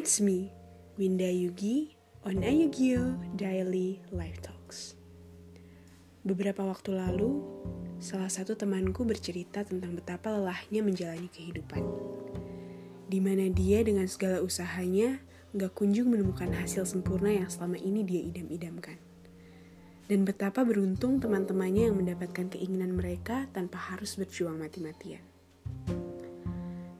It's 0.00 0.16
me, 0.16 0.48
Winda 0.96 1.28
Yugi, 1.28 1.92
on 2.24 2.40
Ayugio 2.40 3.20
Daily 3.36 4.00
Life 4.08 4.40
Talks. 4.40 4.96
Beberapa 6.24 6.64
waktu 6.64 6.96
lalu, 6.96 7.44
salah 8.00 8.32
satu 8.32 8.56
temanku 8.56 9.04
bercerita 9.04 9.60
tentang 9.60 9.92
betapa 9.92 10.32
lelahnya 10.32 10.80
menjalani 10.80 11.28
kehidupan. 11.28 11.84
Di 13.12 13.20
mana 13.20 13.52
dia 13.52 13.84
dengan 13.84 14.08
segala 14.08 14.40
usahanya 14.40 15.20
gak 15.52 15.76
kunjung 15.76 16.08
menemukan 16.08 16.48
hasil 16.48 16.88
sempurna 16.88 17.36
yang 17.36 17.52
selama 17.52 17.76
ini 17.76 18.00
dia 18.00 18.24
idam-idamkan. 18.24 18.96
Dan 20.08 20.24
betapa 20.24 20.64
beruntung 20.64 21.20
teman-temannya 21.20 21.92
yang 21.92 22.00
mendapatkan 22.00 22.48
keinginan 22.48 22.96
mereka 22.96 23.52
tanpa 23.52 23.76
harus 23.92 24.16
berjuang 24.16 24.64
mati-matian. 24.64 25.20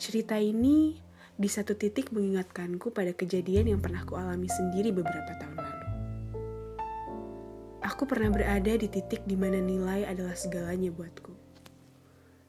Cerita 0.00 0.40
ini 0.40 1.04
di 1.36 1.52
satu 1.52 1.76
titik 1.76 2.16
mengingatkanku 2.16 2.96
pada 2.96 3.12
kejadian 3.12 3.76
yang 3.76 3.80
pernah 3.84 4.08
kualami 4.08 4.48
sendiri 4.48 4.88
beberapa 4.88 5.36
tahun 5.36 5.56
lalu. 5.60 5.88
Aku 7.84 8.08
pernah 8.08 8.32
berada 8.32 8.72
di 8.72 8.88
titik 8.88 9.22
di 9.28 9.36
mana 9.36 9.60
nilai 9.60 10.08
adalah 10.08 10.32
segalanya 10.32 10.88
buatku. 10.88 11.32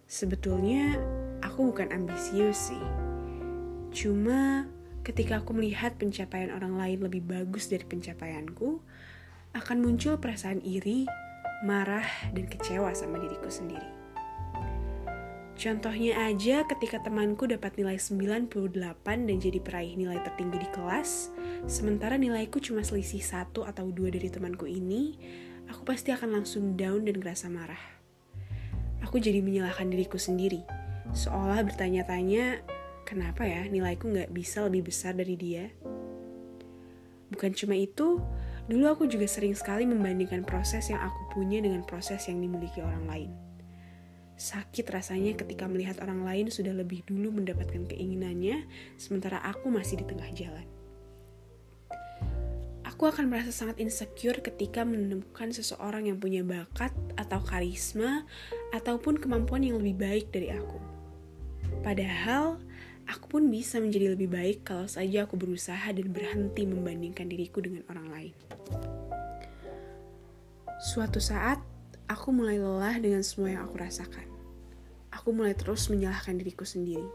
Sebetulnya, 0.08 0.96
aku 1.44 1.76
bukan 1.76 1.92
ambisius 1.92 2.72
sih. 2.72 2.86
Cuma 3.92 4.72
ketika 5.04 5.44
aku 5.44 5.52
melihat 5.52 6.00
pencapaian 6.00 6.56
orang 6.56 6.80
lain 6.80 7.04
lebih 7.04 7.28
bagus 7.28 7.68
dari 7.68 7.84
pencapaianku, 7.84 8.80
akan 9.52 9.78
muncul 9.84 10.16
perasaan 10.16 10.64
iri, 10.64 11.04
marah, 11.68 12.08
dan 12.32 12.48
kecewa 12.48 12.96
sama 12.96 13.20
diriku 13.20 13.52
sendiri. 13.52 14.07
Contohnya 15.58 16.22
aja 16.30 16.62
ketika 16.70 17.02
temanku 17.02 17.50
dapat 17.50 17.82
nilai 17.82 17.98
98 17.98 19.02
dan 19.02 19.38
jadi 19.42 19.58
peraih 19.58 19.98
nilai 19.98 20.22
tertinggi 20.22 20.62
di 20.62 20.70
kelas, 20.70 21.34
sementara 21.66 22.14
nilaiku 22.14 22.62
cuma 22.62 22.86
selisih 22.86 23.26
satu 23.26 23.66
atau 23.66 23.90
dua 23.90 24.14
dari 24.14 24.30
temanku 24.30 24.70
ini, 24.70 25.18
aku 25.66 25.82
pasti 25.82 26.14
akan 26.14 26.38
langsung 26.38 26.78
down 26.78 27.10
dan 27.10 27.18
ngerasa 27.18 27.50
marah. 27.50 27.82
Aku 29.02 29.18
jadi 29.18 29.42
menyalahkan 29.42 29.90
diriku 29.90 30.22
sendiri, 30.22 30.62
seolah 31.18 31.66
bertanya-tanya, 31.66 32.62
kenapa 33.10 33.42
ya 33.50 33.66
nilaiku 33.66 34.14
nggak 34.14 34.30
bisa 34.30 34.62
lebih 34.70 34.94
besar 34.94 35.18
dari 35.18 35.34
dia? 35.34 35.74
Bukan 37.34 37.58
cuma 37.58 37.74
itu, 37.74 38.22
dulu 38.70 38.86
aku 38.94 39.10
juga 39.10 39.26
sering 39.26 39.58
sekali 39.58 39.90
membandingkan 39.90 40.46
proses 40.46 40.94
yang 40.94 41.02
aku 41.02 41.34
punya 41.34 41.66
dengan 41.66 41.82
proses 41.82 42.30
yang 42.30 42.46
dimiliki 42.46 42.78
orang 42.78 43.10
lain 43.10 43.47
Sakit 44.38 44.86
rasanya 44.94 45.34
ketika 45.34 45.66
melihat 45.66 45.98
orang 46.06 46.22
lain 46.22 46.54
sudah 46.54 46.70
lebih 46.70 47.02
dulu 47.10 47.42
mendapatkan 47.42 47.90
keinginannya, 47.90 48.70
sementara 48.94 49.42
aku 49.42 49.74
masih 49.74 49.98
di 49.98 50.06
tengah 50.06 50.30
jalan. 50.38 50.68
Aku 52.86 53.10
akan 53.10 53.30
merasa 53.34 53.50
sangat 53.50 53.82
insecure 53.82 54.38
ketika 54.42 54.86
menemukan 54.86 55.50
seseorang 55.50 56.10
yang 56.10 56.22
punya 56.22 56.46
bakat 56.46 56.94
atau 57.18 57.42
karisma 57.42 58.26
ataupun 58.74 59.18
kemampuan 59.18 59.66
yang 59.66 59.82
lebih 59.82 59.98
baik 60.02 60.26
dari 60.30 60.54
aku. 60.54 60.78
Padahal, 61.82 62.62
aku 63.10 63.38
pun 63.38 63.50
bisa 63.50 63.82
menjadi 63.82 64.14
lebih 64.14 64.30
baik 64.30 64.66
kalau 64.66 64.86
saja 64.86 65.26
aku 65.26 65.34
berusaha 65.34 65.90
dan 65.94 66.14
berhenti 66.14 66.66
membandingkan 66.66 67.26
diriku 67.26 67.62
dengan 67.62 67.86
orang 67.90 68.08
lain. 68.14 68.34
Suatu 70.78 71.18
saat, 71.18 71.62
aku 72.08 72.32
mulai 72.32 72.56
lelah 72.56 72.96
dengan 73.04 73.20
semua 73.20 73.52
yang 73.52 73.68
aku 73.68 73.76
rasakan. 73.84 74.28
Aku 75.12 75.36
mulai 75.36 75.56
terus 75.56 75.92
menyalahkan 75.92 76.40
diriku 76.40 76.64
sendiri, 76.64 77.08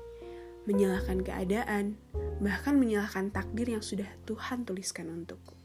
menyalahkan 0.68 1.24
keadaan, 1.24 1.96
bahkan 2.44 2.76
menyalahkan 2.76 3.32
takdir 3.32 3.72
yang 3.72 3.80
sudah 3.80 4.08
Tuhan 4.28 4.68
tuliskan 4.68 5.08
untukku. 5.08 5.56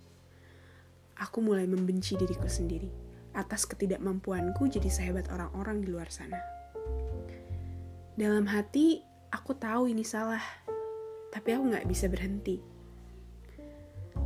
Aku 1.19 1.43
mulai 1.43 1.67
membenci 1.67 2.15
diriku 2.15 2.47
sendiri 2.47 2.87
atas 3.35 3.67
ketidakmampuanku 3.67 4.65
jadi 4.71 4.87
sehebat 4.87 5.27
orang-orang 5.29 5.83
di 5.83 5.87
luar 5.91 6.07
sana. 6.07 6.39
Dalam 8.17 8.49
hati, 8.49 9.03
aku 9.29 9.53
tahu 9.53 9.91
ini 9.91 10.01
salah, 10.01 10.41
tapi 11.29 11.53
aku 11.53 11.69
gak 11.69 11.85
bisa 11.85 12.09
berhenti. 12.09 12.57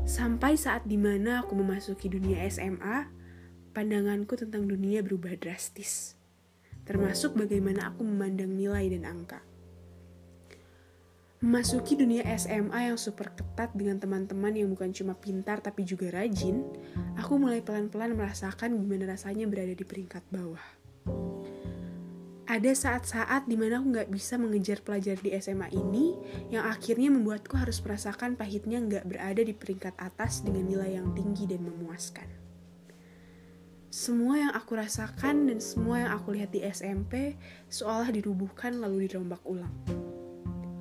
Sampai 0.07 0.55
saat 0.55 0.87
di 0.87 0.95
mana 0.95 1.43
aku 1.43 1.59
memasuki 1.59 2.07
dunia 2.07 2.43
SMA, 2.47 3.20
pandanganku 3.71 4.35
tentang 4.35 4.67
dunia 4.67 4.99
berubah 4.99 5.33
drastis, 5.39 6.19
termasuk 6.83 7.33
bagaimana 7.39 7.91
aku 7.95 8.03
memandang 8.03 8.51
nilai 8.51 8.91
dan 8.91 9.07
angka. 9.07 9.39
Memasuki 11.41 11.97
dunia 11.97 12.21
SMA 12.37 12.93
yang 12.93 13.01
super 13.01 13.33
ketat 13.33 13.73
dengan 13.73 13.97
teman-teman 13.97 14.53
yang 14.53 14.69
bukan 14.69 14.93
cuma 14.93 15.17
pintar 15.17 15.57
tapi 15.57 15.81
juga 15.81 16.13
rajin, 16.13 16.61
aku 17.17 17.41
mulai 17.41 17.65
pelan-pelan 17.65 18.13
merasakan 18.13 18.77
gimana 18.77 19.17
rasanya 19.17 19.49
berada 19.49 19.73
di 19.73 19.81
peringkat 19.81 20.21
bawah. 20.29 20.61
Ada 22.51 22.75
saat-saat 22.75 23.47
di 23.47 23.57
mana 23.57 23.79
aku 23.79 23.89
nggak 23.89 24.11
bisa 24.11 24.35
mengejar 24.35 24.83
pelajar 24.85 25.17
di 25.17 25.33
SMA 25.39 25.71
ini, 25.73 26.13
yang 26.51 26.67
akhirnya 26.67 27.07
membuatku 27.07 27.57
harus 27.57 27.81
merasakan 27.81 28.37
pahitnya 28.37 28.77
nggak 28.83 29.07
berada 29.09 29.41
di 29.41 29.55
peringkat 29.55 29.97
atas 29.97 30.43
dengan 30.45 30.69
nilai 30.69 30.99
yang 30.99 31.15
tinggi 31.15 31.47
dan 31.47 31.63
memuaskan. 31.63 32.40
Semua 33.91 34.39
yang 34.39 34.55
aku 34.55 34.79
rasakan 34.79 35.51
dan 35.51 35.59
semua 35.59 35.99
yang 35.99 36.15
aku 36.15 36.31
lihat 36.31 36.55
di 36.55 36.63
SMP 36.63 37.35
seolah 37.67 38.07
dirubuhkan 38.07 38.79
lalu 38.79 39.03
dirombak 39.03 39.43
ulang. 39.43 39.75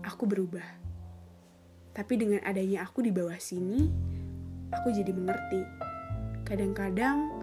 Aku 0.06 0.31
berubah. 0.31 0.62
Tapi 1.91 2.15
dengan 2.15 2.38
adanya 2.47 2.87
aku 2.87 3.03
di 3.03 3.10
bawah 3.10 3.34
sini, 3.34 3.91
aku 4.70 4.94
jadi 4.94 5.10
mengerti. 5.10 5.59
Kadang-kadang 6.47 7.34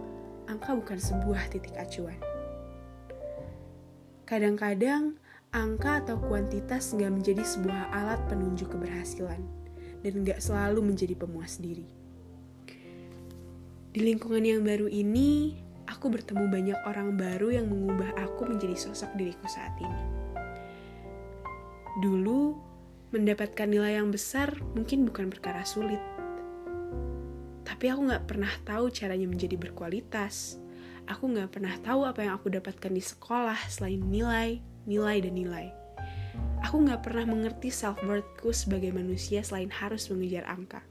angka 0.48 0.72
bukan 0.72 1.04
sebuah 1.04 1.52
titik 1.52 1.76
acuan. 1.76 2.16
Kadang-kadang 4.24 5.20
angka 5.52 6.00
atau 6.00 6.16
kuantitas 6.16 6.96
nggak 6.96 7.12
menjadi 7.12 7.44
sebuah 7.44 7.92
alat 7.92 8.24
penunjuk 8.32 8.72
keberhasilan 8.72 9.44
dan 10.00 10.14
nggak 10.24 10.40
selalu 10.40 10.96
menjadi 10.96 11.12
pemuas 11.20 11.60
diri. 11.60 12.07
Di 13.98 14.06
lingkungan 14.06 14.46
yang 14.46 14.62
baru 14.62 14.86
ini, 14.94 15.58
aku 15.90 16.14
bertemu 16.14 16.46
banyak 16.54 16.80
orang 16.86 17.18
baru 17.18 17.50
yang 17.58 17.66
mengubah 17.66 18.14
aku 18.14 18.46
menjadi 18.46 18.78
sosok 18.78 19.10
diriku 19.18 19.50
saat 19.50 19.74
ini. 19.82 20.04
Dulu, 22.06 22.54
mendapatkan 23.10 23.66
nilai 23.66 23.98
yang 23.98 24.14
besar 24.14 24.54
mungkin 24.78 25.02
bukan 25.02 25.34
perkara 25.34 25.66
sulit. 25.66 25.98
Tapi 27.66 27.90
aku 27.90 28.06
gak 28.06 28.30
pernah 28.30 28.54
tahu 28.70 28.94
caranya 28.94 29.26
menjadi 29.26 29.58
berkualitas. 29.58 30.62
Aku 31.10 31.34
gak 31.34 31.58
pernah 31.58 31.74
tahu 31.82 32.06
apa 32.06 32.22
yang 32.22 32.38
aku 32.38 32.54
dapatkan 32.54 32.94
di 32.94 33.02
sekolah 33.02 33.58
selain 33.66 33.98
nilai, 33.98 34.62
nilai, 34.86 35.26
dan 35.26 35.34
nilai. 35.34 35.74
Aku 36.70 36.86
gak 36.86 37.02
pernah 37.02 37.26
mengerti 37.26 37.74
self-worthku 37.74 38.54
sebagai 38.54 38.94
manusia 38.94 39.42
selain 39.42 39.74
harus 39.74 40.06
mengejar 40.14 40.46
angka 40.46 40.86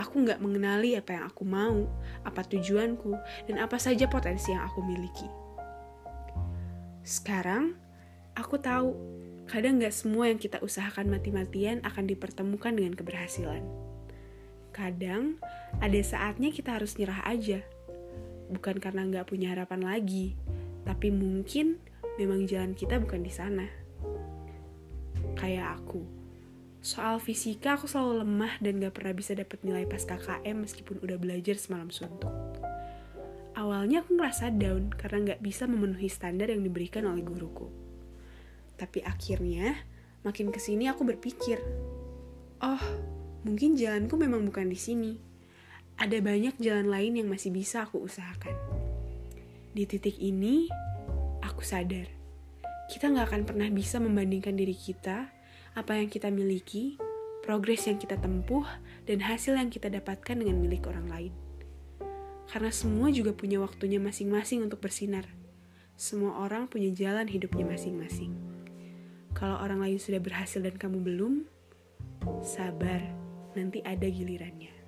aku 0.00 0.24
nggak 0.24 0.40
mengenali 0.40 0.96
apa 0.96 1.20
yang 1.20 1.24
aku 1.28 1.44
mau, 1.44 1.84
apa 2.24 2.40
tujuanku, 2.48 3.12
dan 3.44 3.60
apa 3.60 3.76
saja 3.76 4.08
potensi 4.08 4.56
yang 4.56 4.64
aku 4.64 4.80
miliki. 4.80 5.28
Sekarang, 7.04 7.76
aku 8.32 8.56
tahu 8.56 8.96
kadang 9.44 9.76
nggak 9.76 9.92
semua 9.92 10.32
yang 10.32 10.40
kita 10.40 10.62
usahakan 10.64 11.12
mati-matian 11.12 11.84
akan 11.84 12.08
dipertemukan 12.08 12.72
dengan 12.72 12.96
keberhasilan. 12.96 13.60
Kadang, 14.72 15.36
ada 15.82 16.00
saatnya 16.00 16.48
kita 16.48 16.80
harus 16.80 16.96
nyerah 16.96 17.20
aja. 17.28 17.60
Bukan 18.48 18.80
karena 18.80 19.04
nggak 19.04 19.28
punya 19.28 19.52
harapan 19.52 19.84
lagi, 19.84 20.38
tapi 20.88 21.12
mungkin 21.12 21.76
memang 22.16 22.48
jalan 22.48 22.72
kita 22.72 22.96
bukan 23.02 23.20
di 23.20 23.32
sana. 23.32 23.66
Kayak 25.36 25.82
aku. 25.82 26.19
Soal 26.80 27.20
fisika 27.20 27.76
aku 27.76 27.84
selalu 27.84 28.24
lemah 28.24 28.56
dan 28.64 28.80
gak 28.80 28.96
pernah 28.96 29.12
bisa 29.12 29.36
dapat 29.36 29.60
nilai 29.60 29.84
pas 29.84 30.00
KKM 30.00 30.64
meskipun 30.64 30.96
udah 31.04 31.20
belajar 31.20 31.60
semalam 31.60 31.92
suntuk. 31.92 32.32
Awalnya 33.52 34.00
aku 34.00 34.16
ngerasa 34.16 34.48
down 34.56 34.88
karena 34.96 35.36
gak 35.36 35.44
bisa 35.44 35.68
memenuhi 35.68 36.08
standar 36.08 36.48
yang 36.48 36.64
diberikan 36.64 37.04
oleh 37.04 37.20
guruku. 37.20 37.68
Tapi 38.80 39.04
akhirnya, 39.04 39.76
makin 40.24 40.48
ke 40.48 40.56
sini 40.56 40.88
aku 40.88 41.04
berpikir, 41.04 41.60
oh, 42.64 42.84
mungkin 43.44 43.76
jalanku 43.76 44.16
memang 44.16 44.48
bukan 44.48 44.72
di 44.72 44.80
sini. 44.80 45.12
Ada 46.00 46.24
banyak 46.24 46.56
jalan 46.64 46.88
lain 46.88 47.20
yang 47.20 47.28
masih 47.28 47.52
bisa 47.52 47.84
aku 47.84 48.00
usahakan. 48.00 48.56
Di 49.76 49.84
titik 49.84 50.16
ini, 50.16 50.64
aku 51.44 51.60
sadar, 51.60 52.08
kita 52.88 53.12
gak 53.12 53.28
akan 53.28 53.42
pernah 53.44 53.68
bisa 53.68 54.00
membandingkan 54.00 54.56
diri 54.56 54.72
kita 54.72 55.39
apa 55.74 55.96
yang 55.98 56.10
kita 56.10 56.28
miliki, 56.32 56.98
progres 57.46 57.86
yang 57.86 57.96
kita 57.96 58.18
tempuh, 58.18 58.66
dan 59.06 59.22
hasil 59.22 59.54
yang 59.54 59.70
kita 59.70 59.86
dapatkan 59.90 60.38
dengan 60.38 60.58
milik 60.58 60.86
orang 60.90 61.06
lain. 61.06 61.32
Karena 62.50 62.74
semua 62.74 63.14
juga 63.14 63.30
punya 63.30 63.62
waktunya 63.62 64.02
masing-masing 64.02 64.66
untuk 64.66 64.82
bersinar. 64.82 65.28
Semua 65.94 66.42
orang 66.42 66.66
punya 66.66 66.90
jalan 66.90 67.30
hidupnya 67.30 67.62
masing-masing. 67.62 68.34
Kalau 69.36 69.60
orang 69.62 69.78
lain 69.78 70.02
sudah 70.02 70.18
berhasil 70.18 70.58
dan 70.58 70.74
kamu 70.74 70.98
belum, 71.06 71.46
sabar, 72.42 72.98
nanti 73.54 73.78
ada 73.86 74.08
gilirannya. 74.10 74.79